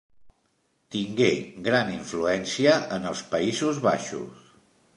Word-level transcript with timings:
Tingué 0.95 1.27
gran 1.67 1.91
influència 1.97 2.73
en 2.97 3.05
els 3.13 3.21
Països 3.35 3.83
Baixos. 3.89 4.45